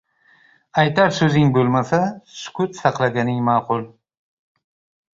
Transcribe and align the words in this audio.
Aytar 0.83 1.13
so‘zing 1.17 1.53
bo‘lmasa, 1.59 2.01
sukut 2.39 2.83
saqlaganing 2.83 3.47
ma’qul. 3.53 3.89